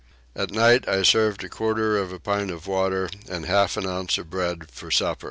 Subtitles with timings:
[0.35, 4.17] At night I served a quarter of a pint of water and half an ounce
[4.17, 5.19] of bread for supper.